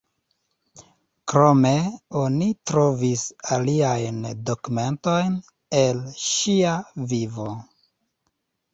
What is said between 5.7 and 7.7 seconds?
el ŝia vivo.